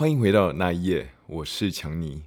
[0.00, 2.22] 欢迎回到那一夜，我是强尼。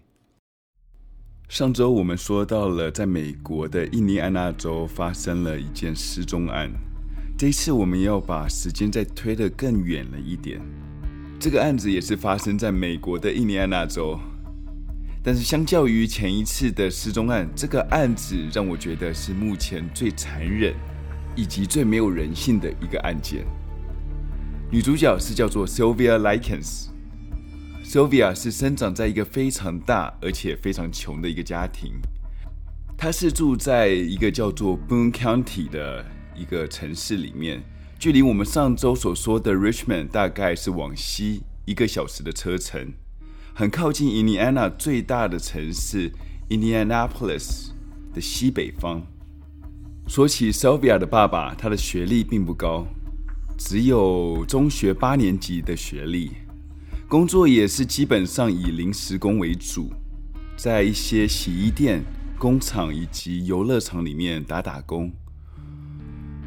[1.50, 6.72] 上周我们说到了，在美国的印第安纳州发生了一件失踪案。
[7.36, 10.62] 这一次我们要把时间再推得更远了一点。
[11.39, 14.20] 这个案子也是发生在美国的印第安纳州，
[15.24, 20.76] 但是相较于前一次的失踪案，这个案子让我觉得是目前最残忍
[21.36, 23.44] 以及最没有人性的一个案件。
[24.70, 26.93] 女主角是叫做 Sylvia Likens。
[27.84, 31.91] Sylvia 是生长在一个非常大而且非常穷的一个家庭，
[32.97, 37.61] 她是住在一个叫做 Boone County 的一个城市里面，
[37.99, 42.93] 距离我们上周所说的 Richmond 大概是往西一个小时的车程，
[43.53, 46.11] 很靠近 Indiana 最大的城市
[46.49, 47.67] Indianapolis
[48.13, 49.05] 的西北方。
[50.07, 52.88] 说起 Sylvia 的爸爸，他的学历并不高，
[53.57, 56.31] 只有中学八年级的学历。
[57.13, 59.94] 工作也是基本上以临时工为主，
[60.58, 62.03] 在一些洗衣店、
[62.39, 65.11] 工厂以及游乐场里面打打工。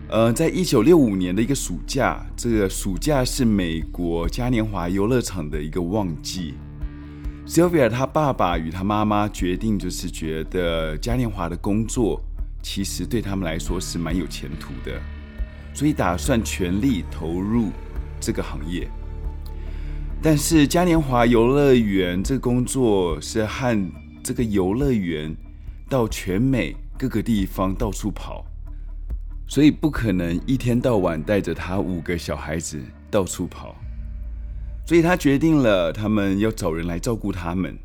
[0.09, 6.55] 呃，在一九六五年的一个暑假，这个暑假是美国嘉年华游乐场的一个旺季。
[7.47, 12.21] Sylvia 她爸爸与她妈妈决定，就是觉得嘉年华的工作
[12.61, 15.01] 其实对他们来说是蛮有前途的，
[15.73, 17.69] 所以打算全力投入
[18.19, 18.91] 这个行业。
[20.29, 23.93] 但是嘉年华游乐园这工作是和
[24.25, 25.33] 这个游乐园
[25.89, 28.45] 到全美各个地方到处跑，
[29.47, 33.77] 所以不可能一天到晚带着他五个小孩子到处跑，
[34.85, 37.79] 所以他决定了他们要找人来照顾他们。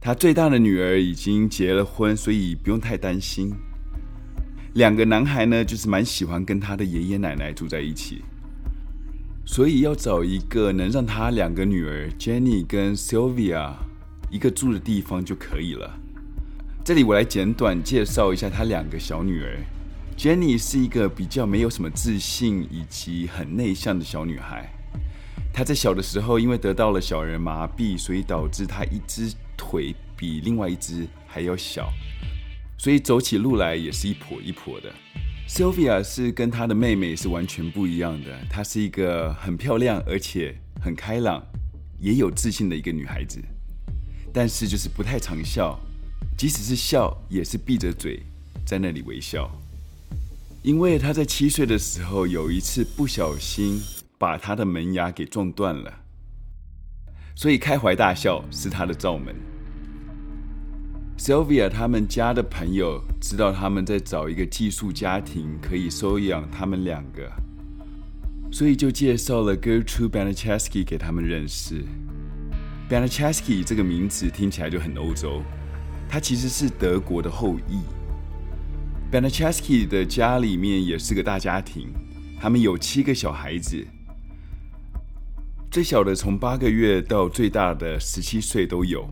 [0.00, 3.52] 他最大的女儿已经结了婚，所以不用太担心。
[4.72, 8.24] 两个男孩呢，就是蛮喜欢跟他的爷爷奶奶住在一起。
[9.48, 13.74] 所以要找一个能让他两个女儿 Jenny 跟 Sylvia
[14.28, 15.98] 一个住的地方就可以了。
[16.84, 19.56] 这里我来简短介绍一下他两个小女儿。
[20.18, 24.68] Jenny 是一个比较没有什么自信以及很内向的小女孩。
[25.54, 31.88] 她在小的时候因为得到了小人麻痹，所以导致她一只腿比另外一只还要小，
[32.76, 34.92] 所以走起路来也是一跛一跛的。
[35.48, 38.36] Sylvia 是跟她的妹妹是完全不一样的。
[38.50, 41.42] 她是一个很漂亮而且很开朗，
[42.00, 43.40] 也有自信的一个女孩子。
[44.32, 45.78] 但是就是不太常笑，
[46.36, 48.20] 即使是笑也是闭着嘴
[48.66, 49.50] 在那里微笑。
[50.62, 53.80] 因为她在七岁的时候有一次不小心
[54.18, 56.00] 把她的门牙给撞断了，
[57.36, 59.34] 所以开怀大笑是她的罩门。
[61.18, 67.32] Sylvia 他们家的朋友知道他们在找一个寄宿家庭，可以收养他们两个，
[68.52, 71.82] 所以就介绍了 Gertrude Banicheski 给他们认识。
[72.90, 75.42] Banicheski 这个名字听起来就很欧洲，
[76.06, 77.80] 他其实是德国的后裔。
[79.10, 81.88] Banicheski 的家里面也是个大家庭，
[82.38, 83.82] 他们有七个小孩子，
[85.70, 89.08] 最小的从八个月到最大的十七岁都有。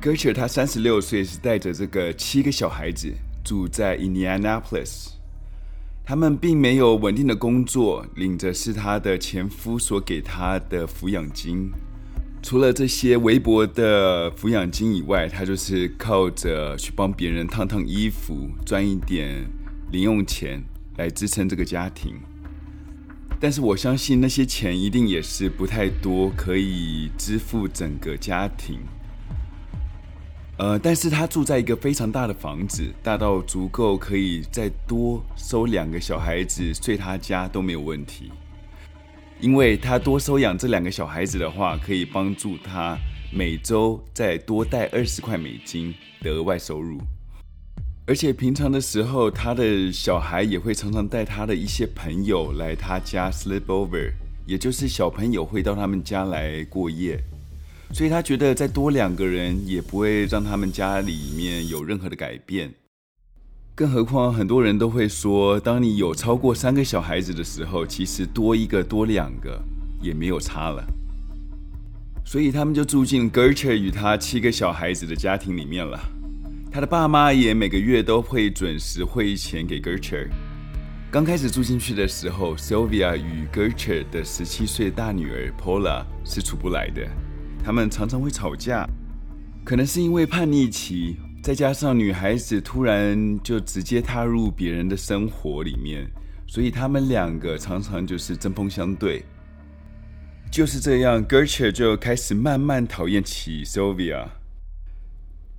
[0.00, 3.12] Gertie，他三十六岁，是带着这个七个小孩子
[3.44, 5.08] 住在 Indianapolis。
[6.02, 11.70] 他们并没有稳定的工作，领着是他的前夫所给他的抚养金。
[12.42, 19.46] 除了这些微薄的抚养金以外，他就是靠着去帮别人烫烫衣服，赚一点
[19.92, 20.64] 零用钱
[20.96, 22.14] 来支撑这个家庭。
[23.38, 28.78] 但是我相信那些钱一定也是不太多，可以支付整个家庭。
[30.60, 38.30] 呃，但是他住在一个非常大的房子，大到足够可以再多收两个小孩子睡他家都没有问题。
[39.40, 42.94] 因为他多收养这两个小孩子的话，可以帮助他
[43.32, 46.98] 每周再多带二十块美金的额外收入。
[48.06, 54.12] 而且平常的时候，他的小孩也会常常带他的一些朋友来他家 sleep over，
[54.44, 57.18] 也就是小朋友会到他们家来过夜。
[57.92, 62.72] 所以他觉得再多两个人也不会让他们家里面有任何的改变，
[63.74, 69.60] 更何况很多人都会说，当你有超过三个小孩子的时候，其实多一个多两个
[70.00, 70.84] 也没有差了。
[72.24, 75.98] 所以他们就住进 Gertrude 与他七个小孩子的家庭里面了。
[76.70, 80.30] 他的爸妈也每个月都会准时汇钱给 Gertrude。
[81.10, 87.02] 刚开始住进去的时候，Sylvia 与 Gertrude 的十七岁大女儿 Paula 是处不来的。
[87.62, 88.88] 他们常常会吵架，
[89.64, 96.10] 可能是因为叛逆期，再加上女孩子突然就直接踏入别人的生活里面，
[96.46, 99.24] 所以他们两个常常就是针锋相对。
[100.50, 104.26] 就是这样，Gertrude 就开始慢慢讨厌起 Sylvia。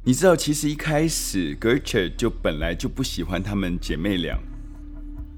[0.04, 4.38] 你知道，其实一开始 Gertrude 就本来就不喜欢她们姐妹俩，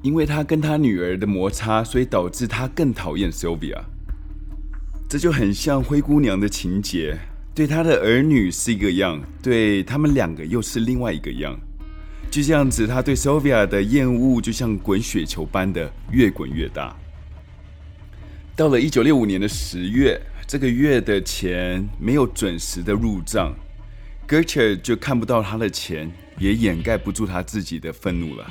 [0.01, 3.83] 因为她跟她女儿的摩擦，所以导致她更讨厌 Sylvia。
[5.13, 7.15] 这就很像灰姑娘的情节，
[7.53, 11.55] 对她的儿女是一个样，对他们两个又是另外一个样。
[12.31, 16.97] 就这样子，她对 Sylvia 的厌恶就像滚雪球般的越滚越大。
[18.55, 23.53] 到了一九六五年的十月，这个月的钱没有准时的入账
[24.27, 28.47] ，Gertrude 就看不到他的钱，也掩盖不住他自己的愤怒了，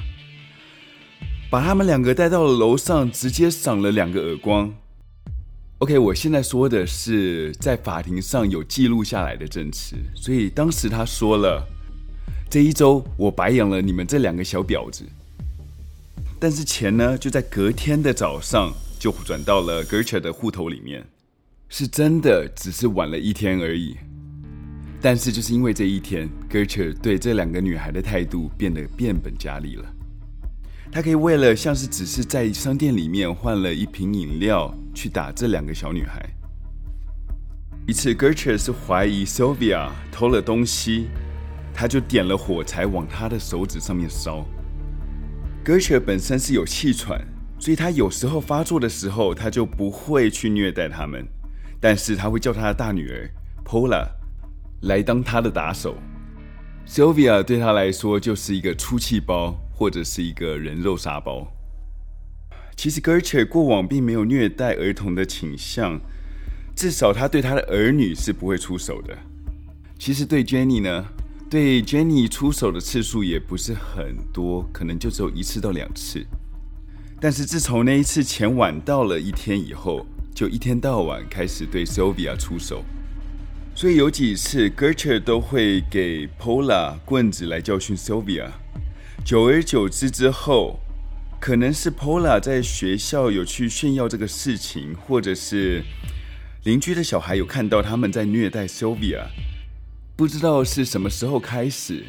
[1.50, 4.73] 把他们两个带到了楼上，直接赏了两个耳光。
[5.82, 11.67] OK，我现在说的是在法庭上有记录下来的证词，所以当时他说了
[12.49, 15.05] ：“这一周我白养了你们这两个小婊子。”
[16.38, 18.73] 但是钱呢，就在隔天的早上。
[18.96, 21.05] 就转到了 Gertrude 的户头里面，
[21.69, 23.96] 是真的，只是晚了一天而已。
[25.00, 29.85] 但是就是因为这一天，Gertrude 对这两个女孩的态度变得变本加厉了。
[30.93, 36.23] 她可以为了像是只是在商店里面换了一瓶饮料去打这两个小女孩。
[37.89, 41.09] 一次，Gertrude 是怀疑 Sylvia 偷了东西，
[41.73, 44.44] 她就点了火柴往她的手指上面烧。
[45.65, 47.27] Gertrude 本身是有气喘。
[47.59, 51.25] 所以他有时候发作的时候，他就不会去虐待他们，
[51.81, 53.31] 但是他会叫他的大女儿
[53.65, 54.05] Pola
[54.81, 55.95] 来当他的打手。
[56.85, 61.44] Sylvia 对他来说就是一个出气包，或者是一个人肉沙包。
[62.76, 66.00] 其实 Gertrude 过往并没有虐待儿童的倾向，
[66.76, 69.19] 至少他对他的儿女是不会出手的。
[69.99, 71.05] 其实对 Jenny 呢，
[71.50, 76.25] 对 Jenny 出手的次数也不是很多，可能就只有一次到两次。
[77.20, 82.85] 但是自从那一次钱晚到了一天以后，就一天到晚开始对 Sylvia 出手，
[83.75, 88.49] 所以有几次 Gertrude 都会给 Pola 棍子来教训 Sylvia。
[89.25, 90.81] 久而久之之后，
[91.41, 95.85] 可能是 Pola 在学校有去炫耀这个事情，或者是
[96.65, 99.27] 邻居的小孩有看到他们在虐待 Sylvia，
[100.17, 102.05] 不知道是什么时候开始，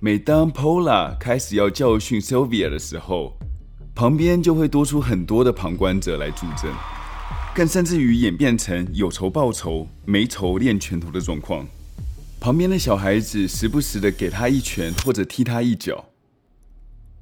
[0.00, 3.38] 每当 Pola 开始要教训 Sylvia 的时候，
[3.94, 6.70] 旁边就会多出很多的旁观者来助阵，
[7.54, 11.64] 更甚至于演变成有仇报仇、没仇练拳头的状况。
[12.40, 16.04] 旁边的小孩子时不时的给他一拳或者踢他一脚，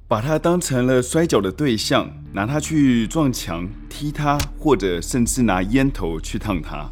[0.09, 6.89] 把他当成了摔跤的对象，拿他去撞墙、踢他，或者甚至拿烟头去烫他。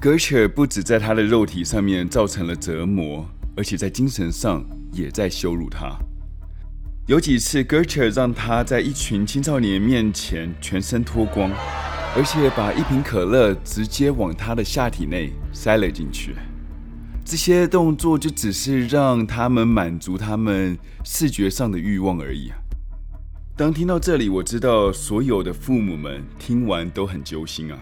[0.00, 3.24] Gertrude 不止在他的肉体上面造成了折磨，
[3.56, 5.96] 而且在精神上也在羞辱他。
[7.06, 11.52] 有几次，Gertrude 让他在一群青少年面前全身脱光，
[12.16, 16.34] 而且把一瓶可乐直接往他的下体内塞了进去。
[17.26, 22.56] 这些动作就只是让他们满足他们视觉上的欲望而已啊。
[23.56, 27.78] 当听到这里，我知道所有的父母们听完都很揪心啊，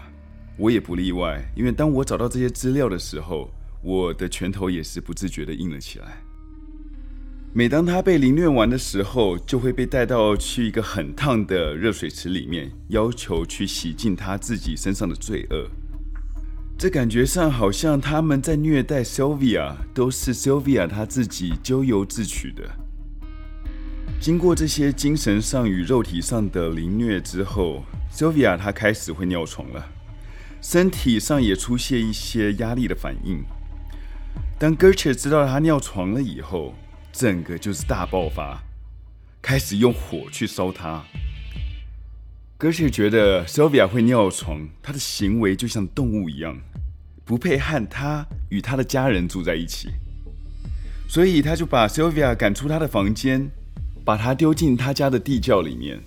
[0.57, 1.39] 我也不例外。
[1.55, 3.51] 因为当我找到这些资料的时候，
[3.83, 6.23] 我的拳头也是不自觉地硬了起来。
[7.53, 15.69] 每当他被凌虐完的时候，就会被带到去一个很烫的热水池里面，要求去洗净他自己身上的罪恶。
[16.77, 22.69] 这感觉上好像他们在虐待 Sylvia，都是 Sylvia 他自己咎由自取的。
[24.19, 29.87] 经过这些精神上与肉体上的凌虐之后，Sylvia 她开始会尿床了，
[30.61, 33.43] 身体上也出现一些压力的反应。
[34.59, 36.75] 当 Gertrude 知道她尿床了以后，
[37.13, 38.61] 整个就是大爆发，
[39.41, 41.05] 开始用火去烧她
[42.57, 46.57] Gertrude 觉得 Sylvia 会尿床，她的行为就像动物一样，
[47.25, 49.89] 不配和他与他的家人住在一起，
[51.09, 53.51] 所以他就把 Sylvia 赶出他的房间，
[54.05, 55.99] 把他丢进他家的地窖里面。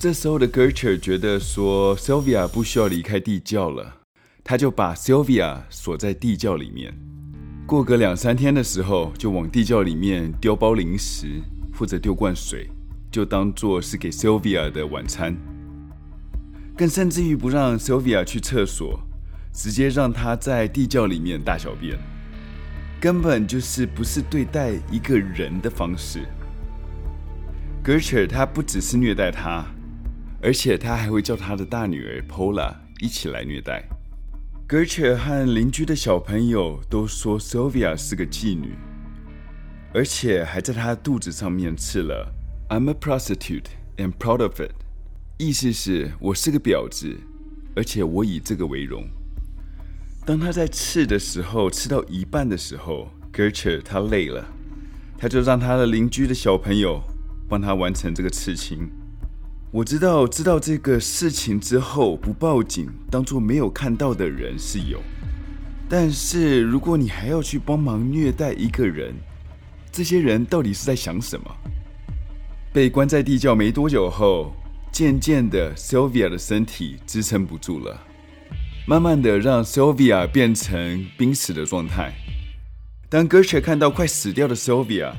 [0.00, 3.96] 这时候的 Gertrude 觉得说 Sylvia 不需要离开地窖了，
[4.42, 6.94] 他就把 Sylvia 锁在地窖里面。
[7.66, 11.42] 过个两三天的时候，就往地窖里面丢包零食，
[11.78, 12.70] 或者丢罐水，
[13.12, 15.36] 就当做是给 Sylvia 的晚餐。
[16.74, 18.98] 更甚至于不让 Sylvia 去厕所，
[19.52, 21.98] 直接让她在地窖里面大小便，
[22.98, 26.26] 根本就是不是对待一个人的方式。
[27.84, 29.66] Gertrude 她不只是虐待她，
[30.40, 33.86] 而且她还会叫她的大女儿 Pola 一起来虐待。
[34.66, 38.74] Gertrude 和邻居的小朋友都说 Sylvia 是个妓女，
[39.92, 42.32] 而且还在她肚子上面刺了
[42.72, 43.66] "I'm a prostitute
[43.98, 44.70] and proud of it"，
[45.36, 47.14] 意思是我是个婊子，
[47.76, 49.06] 而且我以这个为荣。
[50.24, 54.46] 当他在刺的时候，刺到一半的时候，Gertrude 他累了，
[55.18, 57.02] 他就让他的邻居的小朋友
[57.46, 58.90] 帮他完成这个刺青。
[59.70, 64.98] 我知道，知道这个事情之后不报警，当做没有看到的人是有。
[65.90, 69.14] 但是如果你还要去帮忙虐待一个人，
[69.92, 71.54] 这些人到底是在想什么？
[72.72, 74.54] 被关在地窖没多久后，
[74.90, 78.00] 渐渐的，Sylvia 的身体支撑不住了，
[78.86, 82.14] 慢慢的让 Sylvia 变成濒死的状态。
[83.10, 85.12] 当 Gertrude 看到快死掉的 Sylvia，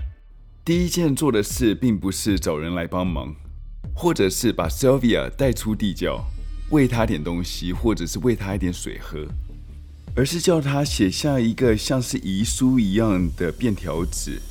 [0.66, 3.36] 第一件做的事并不是找人来帮忙。
[3.96, 6.26] 或者是把 Sylvia 带出地窖，
[6.72, 9.28] 喂她点东西，或者是喂她一点水喝，
[10.16, 14.42] 而是叫她写下一个像是遗书一样的便条纸，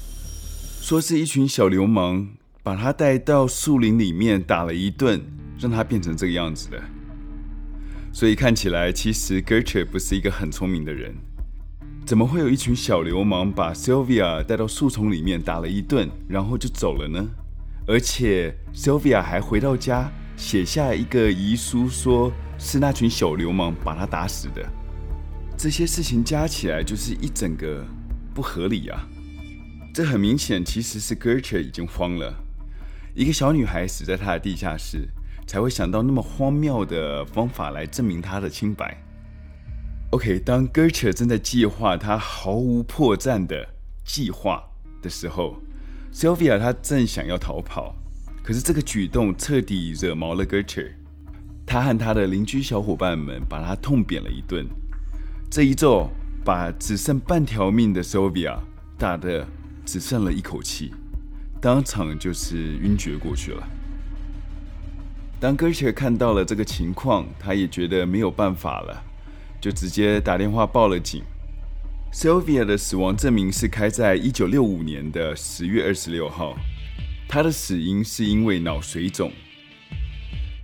[0.81, 2.29] 说是一群小流氓
[2.65, 5.21] 把他带到树林里面打了一顿，
[5.59, 6.81] 让他变成这个样子的。
[8.13, 11.17] 所以看起来，其实 Gertrude 不是一个很聪明的人，
[12.07, 17.29] 怎么会有一群小流氓把 Sylvia 带到树丛里面打了一顿，然后就走了呢？
[17.89, 24.65] 而且，Sylvia 还回到家写下一个遗书，说是那群小流氓把她打死的。
[25.57, 27.85] 这些事情加起来就是一整个
[28.33, 29.05] 不合理啊！
[29.93, 32.33] 这很明显其实是 Gertrude 已经慌了。
[33.15, 35.09] 一个小女孩死在她的地下室，
[35.47, 38.97] 才会想到那么荒谬的方法来证明她的清白。
[40.11, 43.69] OK，当 Gertrude 正在计划她毫无破绽的
[44.05, 44.63] 计划
[45.01, 45.57] 的时候。
[46.13, 47.95] Sylvia 她正想要逃跑，
[48.43, 50.93] 可是这个举动彻底惹毛了 Gertrude。
[51.67, 54.67] 她和她的邻居小伙伴们把她痛扁了一顿。
[55.51, 56.11] 这一揍
[56.45, 58.59] 把只剩半条命的 Sylvia
[58.99, 59.47] 打得
[59.85, 60.93] 只剩了一口气，
[61.63, 63.63] 当场就是晕厥过去了。
[65.39, 69.01] 当 Gertrude 看到了这个情况，她也觉得没有办法了，
[69.61, 71.23] 就直接打电话报了警。
[72.13, 76.57] Sylvia 的死亡证明是开在一九六五年的十月二十六号，
[77.29, 79.31] 她的死因是因为脑水肿，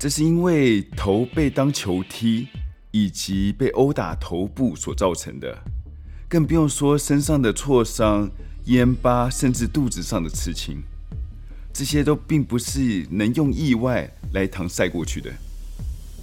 [0.00, 2.48] 这是因为头被当球踢
[2.90, 5.62] 以及被殴打头部所造成的，
[6.28, 8.28] 更不用说身上的挫伤、
[8.68, 10.82] 烟疤，甚至肚子上的刺青，
[11.72, 15.32] 这些都并不是能用意外来搪塞过去的。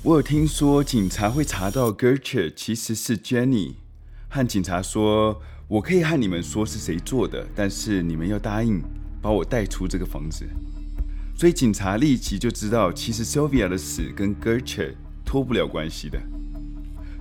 [0.04, 3.74] 我有听说警察会查到 Gertrude 其实是 Jenny。
[4.30, 8.80] 和警察说：“我可以和你们说是谁做的，但是你们要答应
[9.24, 10.46] 把我带出这个房子。”
[11.36, 14.94] 所以警察立即就知道，其实 Sylvia 的死跟 Gertrude
[15.26, 16.22] 脱不了关系的。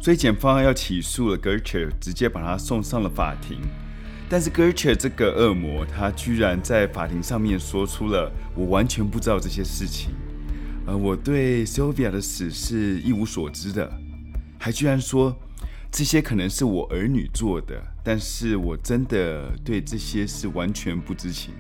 [0.03, 3.61] 所以检方要起诉了 Gertrude，直接把他送上了法庭。
[4.29, 10.11] 但是 Gertrude 这个恶魔，他居然在法庭上面说出了：“我完全不知道这些事情，
[10.87, 13.91] 而我对 Sylvia 的死是一无所知的。”
[14.59, 15.37] 还居然说。
[15.97, 21.55] 这些可能是我儿女做的，但是我真的对这些是完全不知情。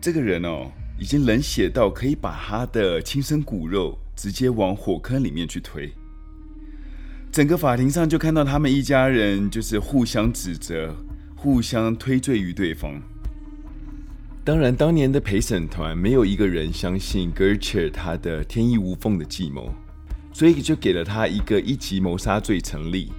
[0.00, 5.88] 这个人哦，已经冷血到可以把他的亲生骨肉直接往火坑里面去推。
[7.30, 10.92] 整个法庭上就看到他们一家人就是互相指责、
[11.40, 13.00] 互相推罪于对方。
[14.44, 19.72] 当然，当年的陪审团没有一个人相信 Gertrude 他的天衣无缝的计谋，
[20.32, 23.12] 所以就给了他一个一级谋杀罪成立。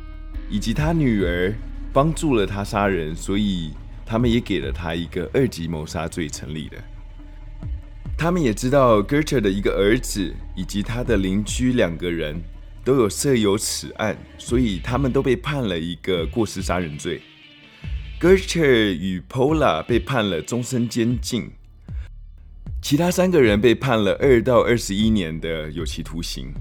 [0.50, 1.54] 以及他女儿
[1.94, 3.72] 帮助了他杀人，所以
[4.06, 6.78] 他们也给了他一个二级谋杀罪成立的。
[8.18, 12.36] 他们也知道 Gertrude 的一个儿子以及他的邻居两个人
[12.84, 17.22] 都有涉有此案，所以他们都被判了一个过失杀人罪。
[18.20, 21.52] Gertrude 与 Pola 被判了终身监禁，
[22.82, 26.52] 其他三个人被判了二到二十一年的有期徒刑。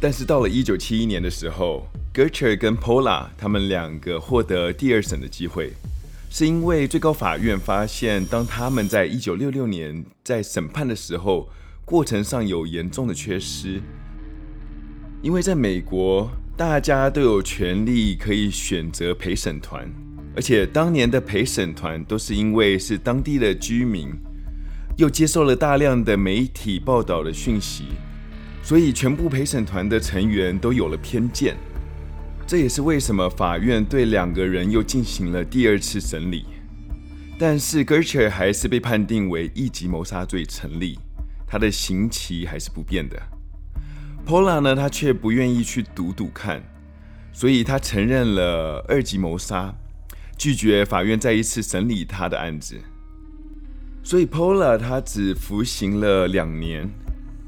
[0.00, 5.72] 但是到了一九七一年的时候，Gertrude 跟 Pola 他们两个获得第二审的机会，
[6.30, 11.48] 是因为最高法院发现，当他们在一九六六年在审判的时候，
[11.84, 13.82] 过程上有严重的缺失。
[15.22, 19.90] 因为在美国，大家都有权利可以选择陪审团，
[20.36, 24.12] 而且当年的陪审团都是因为是当地的居民，
[24.98, 27.86] 又接受了大量的媒体报道的讯息，
[28.62, 31.56] 所以全部陪审团的成员都有了偏见。
[32.46, 36.44] 这也是为什么法院对两个人又进行了第二次审理，
[37.38, 40.98] 但是 Gertrude 还是被判定为一级谋杀罪成立，
[41.46, 43.20] 他的刑期还是不变的。
[44.26, 46.62] Paula 呢，他却不愿意去赌赌看，
[47.32, 49.74] 所以他承认了二级谋杀，
[50.36, 52.76] 拒绝法院再一次审理他的案子。
[54.02, 56.88] 所以 Pola 他只服刑了两年，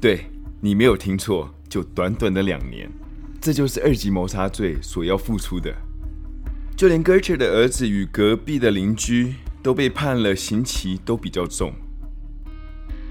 [0.01, 0.25] 对，
[0.59, 2.89] 你没有听错，就短短的两年，
[3.39, 5.73] 这就是二级谋杀罪所要付出的。
[6.75, 11.73] 就连 Gertrude 的儿子与隔壁的邻居都被判了刑期，都比较重。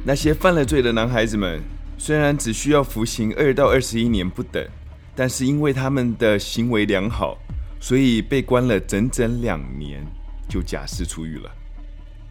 [0.05, 1.61] 那些犯了罪的男孩子们，
[1.97, 4.67] 虽然只需要服刑二到二十一年不等，
[5.15, 7.37] 但是因为他们的行为良好，
[7.81, 10.05] 所以被关了整整两年
[10.49, 11.51] 就假释出狱了。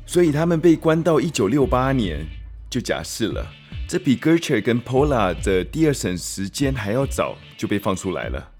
[0.06, 2.26] 所以他们被关到一九六八年
[2.70, 3.46] 就假释了，
[3.88, 8.52] 这比 Gertrude 跟 Pola 的第二审时间还要早就被放出来了。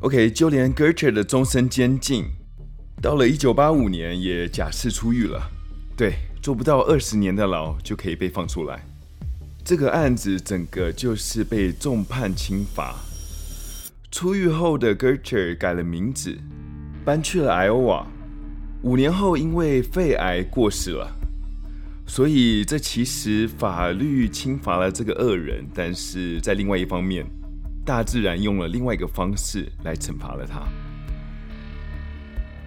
[0.00, 2.26] OK，就连 Gertrude 的终身监禁，
[3.00, 5.50] 到了一九八五年也假释出狱了。
[5.96, 8.84] 对，做不到二十年的牢就可以被放出来。
[9.64, 12.96] 这个案子整个就是被重判轻罚。
[14.14, 16.38] 出狱后的 Gertrude 改了名字，
[17.04, 18.04] 搬去了 Iowa。
[18.82, 21.10] 五年后，因为肺癌过世了，
[22.06, 27.26] 所以这其实法律轻罚了这个恶人，但是在另外一方面，
[27.84, 30.62] 大自然用了另外一个方式来惩罚了他。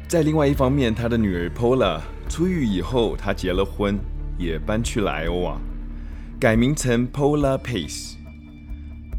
[0.06, 3.98] 在另外一方面，他的女儿 Pola 出狱以后，她结了婚，
[4.38, 5.56] 也搬去了 Iowa，
[6.42, 8.16] 改名成 Pola Pace。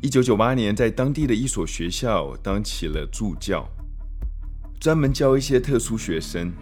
[0.00, 3.68] 一九九八年，在当地的一所学校当起了助教，
[4.78, 6.52] 专门教一些特殊学生。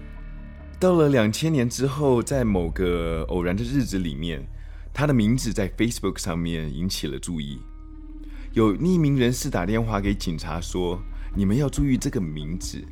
[0.81, 4.43] 到了两千年之后，在某个偶然的日子里面，
[4.95, 7.59] 他的名字在 Facebook 上面引起了注意。
[8.55, 10.99] 有匿名人士打电话给警察说
[11.37, 12.83] ：“你们要注意这个名字，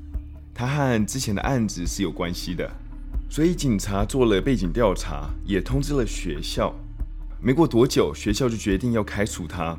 [0.53, 2.71] 他和之前的案子是有关系的。”
[3.31, 6.75] 所以警察做了背景调查，也通知了学校。
[7.41, 9.75] 没过多久，学校就决定要开除他。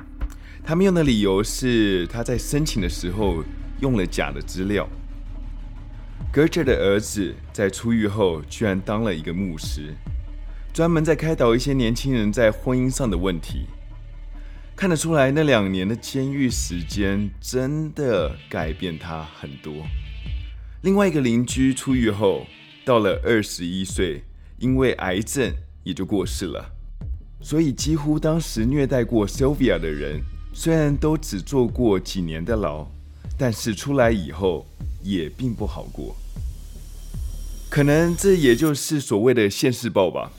[0.68, 3.44] 他们用的理由是他在申请的时候
[3.82, 4.90] 用了假的资料。
[6.34, 9.94] Gertrude 的儿子在出狱后，居然当了一个牧师，
[10.74, 13.68] 专门在开导一些年轻人在婚姻上的问题。
[14.76, 19.86] 看得出来，那两年的监狱时间真的改变他很多。
[20.82, 22.48] 另外一个邻居出狱后，
[22.84, 24.24] 到了二十一岁，
[24.58, 26.72] 因为癌症也就过世了。
[27.40, 30.22] 所以，几乎当时虐待过 Sylvia 的人，
[30.58, 32.88] 虽然都只坐过几年的牢，
[33.38, 34.66] 但是出来以后
[35.04, 36.16] 也并不好过。
[37.70, 40.32] 可能这也就是所谓的现世报吧。